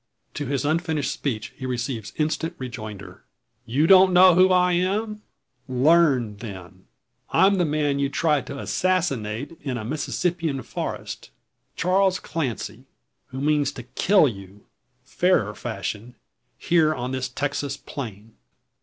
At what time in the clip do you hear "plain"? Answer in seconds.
17.85-18.33